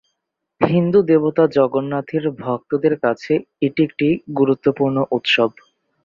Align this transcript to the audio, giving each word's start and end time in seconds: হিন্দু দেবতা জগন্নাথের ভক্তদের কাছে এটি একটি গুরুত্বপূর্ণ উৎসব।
হিন্দু 0.61 0.99
দেবতা 1.09 1.43
জগন্নাথের 1.55 2.23
ভক্তদের 2.41 2.93
কাছে 3.03 3.33
এটি 3.61 3.81
একটি 3.87 4.07
গুরুত্বপূর্ণ 4.39 4.97
উৎসব। 5.11 5.49